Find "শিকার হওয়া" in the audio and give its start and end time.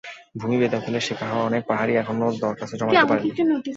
1.07-1.47